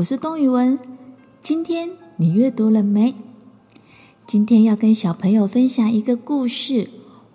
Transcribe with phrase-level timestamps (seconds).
[0.00, 0.78] 我是东予文。
[1.42, 3.14] 今天你阅读了没？
[4.26, 6.88] 今天要跟小朋友分享一个故事。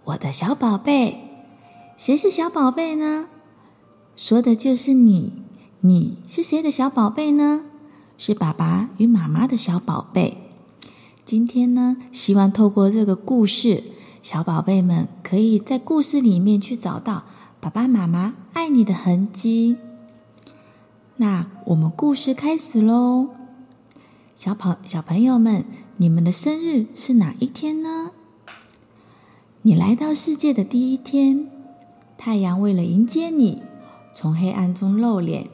[0.05, 1.15] 我的小宝贝，
[1.95, 3.27] 谁是小宝贝呢？
[4.15, 5.33] 说的就是你。
[5.81, 7.65] 你是谁的小宝贝呢？
[8.17, 10.37] 是爸爸与妈妈的小宝贝。
[11.23, 13.83] 今天呢，希望透过这个故事，
[14.23, 17.25] 小宝贝们可以在故事里面去找到
[17.59, 19.77] 爸爸妈妈爱你的痕迹。
[21.17, 23.29] 那我们故事开始喽，
[24.35, 25.63] 小朋小朋友们，
[25.95, 28.11] 你们的生日是哪一天呢？
[29.61, 31.49] 你来到世界的第一天，
[32.17, 33.63] 太阳为了迎接你，
[34.13, 35.47] 从黑暗中露脸，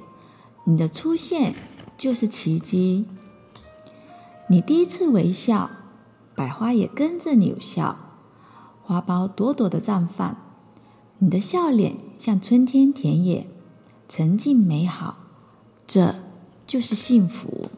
[0.64, 1.54] 你的出现
[1.96, 3.06] 就是奇迹。
[4.48, 5.70] 你第一次微笑，
[6.34, 8.00] 百花也跟着你笑，
[8.82, 10.38] 花苞朵朵的绽放，
[11.20, 13.46] 你的笑脸像春天田野，
[14.10, 15.20] 沉静美好。
[15.94, 16.16] 这
[16.66, 17.70] 就是幸福。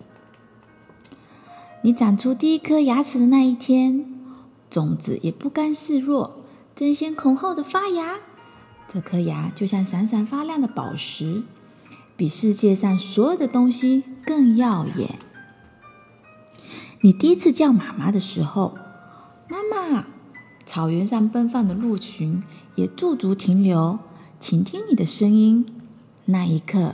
[1.82, 4.06] 你长出第一颗牙齿的那一天，
[4.70, 6.36] 种子也不甘示弱，
[6.76, 8.20] 争先恐后的发芽。
[8.88, 11.42] 这颗牙就像闪闪发亮的宝石，
[12.16, 15.18] 比世界上所有的东西更耀眼。
[17.02, 18.76] 你第一次叫妈妈的时候，
[19.50, 20.06] 妈妈，
[20.68, 22.44] 草原上奔放的鹿群
[22.76, 23.98] 也驻足停留，
[24.40, 25.66] 倾听你的声音。
[26.26, 26.94] 那一刻。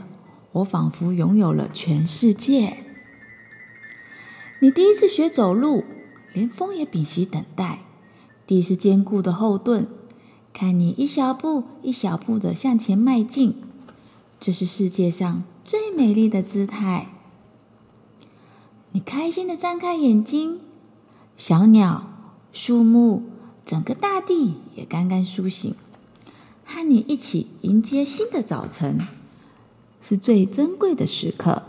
[0.52, 2.78] 我仿佛拥有了全世界。
[4.60, 5.84] 你第一次学走路，
[6.32, 7.80] 连风也屏息等待。
[8.46, 9.86] 地是坚固的后盾，
[10.52, 13.54] 看你一小步一小步的向前迈进，
[14.40, 17.06] 这是世界上最美丽的姿态。
[18.90, 20.58] 你开心的张开眼睛，
[21.36, 22.10] 小鸟、
[22.52, 23.22] 树木，
[23.64, 25.76] 整个大地也刚刚苏醒，
[26.64, 28.98] 和你一起迎接新的早晨。
[30.00, 31.62] 是最珍贵的时刻。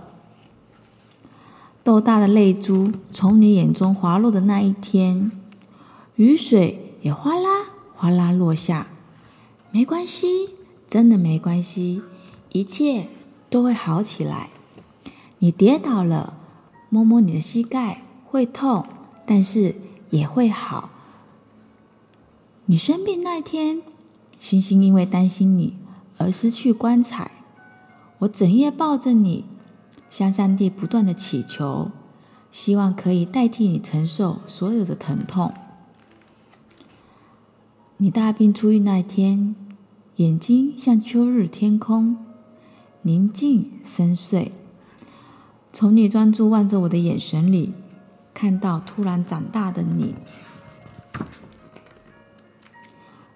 [1.83, 5.31] 豆大的泪珠从你眼中滑落的那一天，
[6.15, 7.65] 雨水也哗啦
[7.95, 8.87] 哗啦落下。
[9.71, 10.49] 没关系，
[10.87, 12.01] 真的没关系，
[12.51, 13.07] 一切
[13.49, 14.49] 都会好起来。
[15.39, 16.35] 你跌倒了，
[16.89, 18.85] 摸摸你的膝盖，会痛，
[19.25, 19.75] 但是
[20.11, 20.91] 也会好。
[22.65, 23.81] 你生病那天，
[24.39, 25.75] 星星因为担心你
[26.17, 27.31] 而失去光彩。
[28.21, 29.45] 我整夜抱着你，
[30.07, 31.89] 向上帝不断的祈求，
[32.51, 35.51] 希望可以代替你承受所有的疼痛。
[37.97, 39.55] 你大病初愈那天，
[40.17, 42.17] 眼睛像秋日天空，
[43.01, 44.51] 宁静深邃。
[45.73, 47.73] 从你专注望着我的眼神里，
[48.35, 50.13] 看到突然长大的你。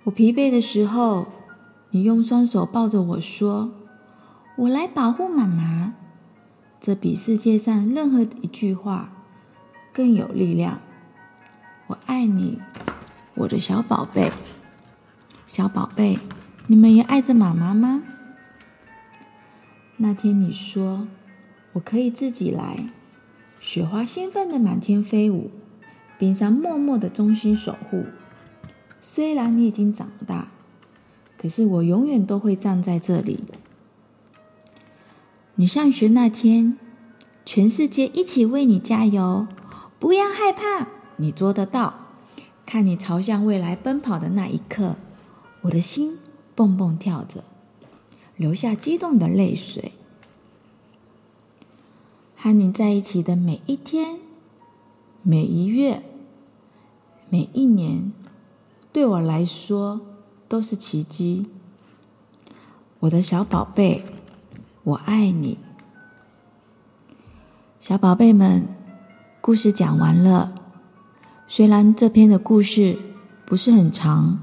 [0.03, 1.25] 我疲惫的时候，
[1.89, 3.71] 你用双手抱着我说。
[4.57, 5.93] 我来保护妈妈，
[6.79, 9.11] 这比世界上任何一句话
[9.91, 10.79] 更有力量。
[11.87, 12.59] 我爱你，
[13.33, 14.31] 我的小宝贝。
[15.45, 16.19] 小宝贝，
[16.67, 18.03] 你们也爱着妈妈吗？
[19.97, 21.05] 那天你说
[21.73, 22.85] 我可以自己来，
[23.59, 25.51] 雪花兴奋的满天飞舞，
[26.17, 28.05] 冰山默默的忠心守护。
[29.01, 30.47] 虽然你已经长大，
[31.37, 33.43] 可是我永远都会站在这里。
[35.57, 36.77] 你上学那天，
[37.45, 39.47] 全世界一起为你加油！
[39.97, 41.93] 不要害怕，你做得到。
[42.65, 44.97] 看你朝向未来奔跑的那一刻，
[45.61, 46.19] 我的心
[46.55, 47.45] 蹦蹦跳着，
[48.35, 49.93] 流下激动的泪水。
[52.35, 54.19] 和你在一起的每一天、
[55.21, 56.03] 每一月、
[57.29, 58.11] 每一年，
[58.91, 60.01] 对我来说
[60.49, 61.45] 都是奇迹。
[62.99, 64.03] 我的小宝贝。
[64.85, 65.57] 我爱你，
[67.79, 68.67] 小宝贝们。
[69.41, 70.53] 故事讲完了。
[71.47, 72.95] 虽然这篇的故事
[73.47, 74.37] 不是很长，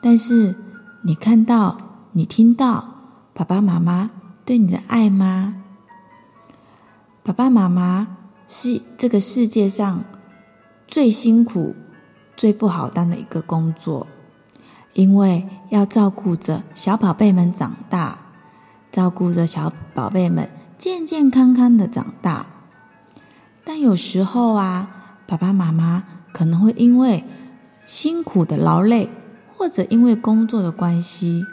[0.00, 0.54] 但是
[1.02, 1.78] 你看到、
[2.12, 2.94] 你听到
[3.34, 4.12] 爸爸妈妈
[4.44, 5.56] 对你的爱吗？
[7.24, 10.04] 爸爸妈妈是这个世界上
[10.86, 11.74] 最辛苦、
[12.36, 14.06] 最不好当的一个工作，
[14.92, 18.21] 因为要照顾着小宝贝们长大。
[18.92, 22.44] 照顾着小宝贝们健健康康的长大，
[23.64, 27.24] 但有时候啊，爸爸妈妈可能会因为
[27.86, 29.08] 辛苦的劳累，
[29.56, 31.46] 或者因为工作的关系，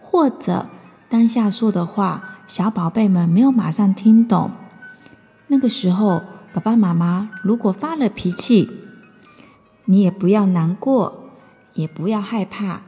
[0.00, 0.70] 或者
[1.10, 4.52] 当下说的话，小宝贝们没有马上听懂。
[5.48, 6.22] 那个时候，
[6.54, 8.70] 爸爸妈妈如果发了脾气，
[9.84, 11.24] 你也不要难过，
[11.74, 12.80] 也不要害怕，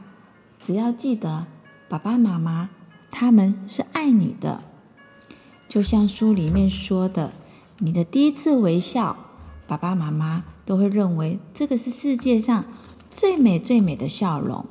[0.59, 1.45] 只要记得
[1.87, 2.69] 爸爸妈妈。
[3.11, 4.63] 他们是爱你的，
[5.67, 7.33] 就像书里面说的，
[7.79, 9.17] 你的第一次微笑，
[9.67, 12.65] 爸爸妈妈都会认为这个是世界上
[13.11, 14.65] 最美最美的笑容。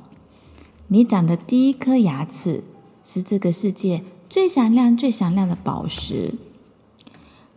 [0.87, 2.63] 你长的第一颗牙齿，
[3.03, 6.33] 是这个世界最闪亮最闪亮的宝石。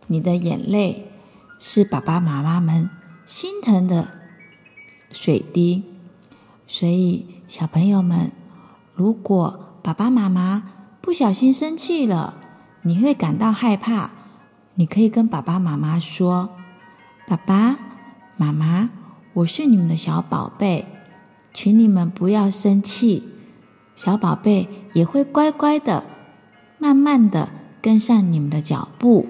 [0.07, 1.07] 你的眼泪，
[1.59, 2.89] 是爸爸妈妈们
[3.25, 4.09] 心疼的
[5.11, 5.83] 水滴。
[6.67, 8.31] 所以，小朋友们，
[8.93, 10.72] 如果爸爸妈妈
[11.03, 12.35] 不小心生气了，
[12.83, 14.11] 你会感到害怕，
[14.75, 16.51] 你可以跟爸爸妈妈说
[17.27, 17.77] ：“爸爸
[18.37, 18.89] 妈妈，
[19.33, 20.85] 我是你们的小宝贝，
[21.53, 23.21] 请你们不要生气。
[23.97, 26.05] 小宝贝也会乖乖的、
[26.79, 27.49] 慢慢的
[27.81, 29.27] 跟上你们的脚步。”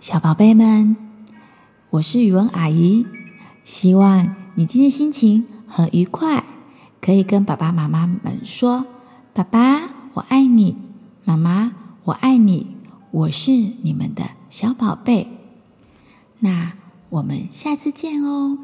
[0.00, 0.96] 小宝贝们，
[1.90, 3.04] 我是语文阿姨，
[3.62, 6.44] 希望你今天心情很愉快，
[7.02, 8.86] 可以跟爸爸妈妈们说
[9.36, 10.78] ：“爸爸，我爱你。”
[11.26, 11.72] 妈妈，
[12.04, 12.68] 我爱你，
[13.10, 13.50] 我是
[13.82, 15.28] 你们的小宝贝。
[16.38, 16.72] 那
[17.10, 18.56] 我们下次见哦。